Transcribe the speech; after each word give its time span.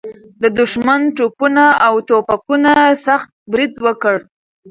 د 0.41 0.43
دښمن 0.59 1.01
توپونه 1.17 1.65
او 1.87 1.93
توپکونه 2.07 2.71
سخت 3.05 3.29
برید 3.51 3.73
وکړ. 3.85 4.15